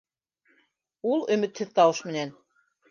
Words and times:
Ул 1.11 1.21
өмөтһөҙ 1.37 1.79
тауыш 1.81 2.05
менән: 2.11 2.37